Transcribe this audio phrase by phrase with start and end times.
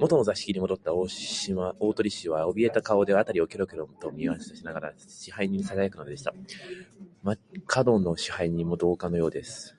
[0.00, 6.34] もとの座敷にもどった大鳥氏は、おびえた顔で、あたりをキョロキョロと見まわしながら、支配人にささやくのでした。
[7.22, 9.76] 門野支配人も同感のようです。